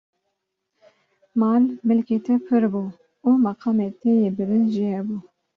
[1.39, 2.83] mal, milkê te pir bû
[3.27, 5.17] û meqamê te yê bilind jî hebû.